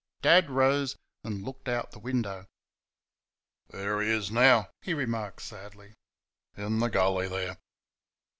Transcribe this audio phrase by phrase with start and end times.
[0.23, 2.47] Dad rose and looked out the window.
[3.69, 5.93] "There he is now," he remarked sadly,
[6.57, 7.59] "in the gully there."